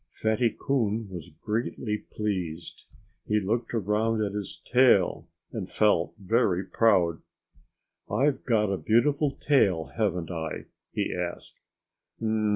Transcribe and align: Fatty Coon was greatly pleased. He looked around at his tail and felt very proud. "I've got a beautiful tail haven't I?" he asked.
Fatty 0.09 0.55
Coon 0.59 1.07
was 1.11 1.29
greatly 1.43 1.99
pleased. 1.99 2.87
He 3.27 3.39
looked 3.39 3.71
around 3.71 4.23
at 4.23 4.31
his 4.31 4.59
tail 4.65 5.27
and 5.51 5.69
felt 5.69 6.15
very 6.17 6.63
proud. 6.65 7.21
"I've 8.09 8.43
got 8.43 8.73
a 8.73 8.77
beautiful 8.77 9.29
tail 9.29 9.91
haven't 9.97 10.31
I?" 10.31 10.65
he 10.91 11.13
asked. 11.13 11.59